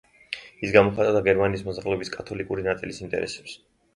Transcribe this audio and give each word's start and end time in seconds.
ის 0.67 0.71
გამოხატავდა 0.75 1.21
გერმანიის 1.27 1.61
მოსახლეობის 1.67 2.11
კათოლიკური 2.15 2.65
ნაწილის 2.71 3.03
ინტერესებს. 3.05 3.57